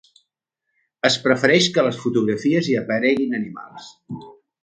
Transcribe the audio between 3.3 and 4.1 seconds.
animals.